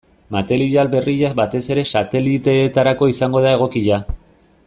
[0.35, 4.01] Material berria batez ere sateliteetarako izango da egokia.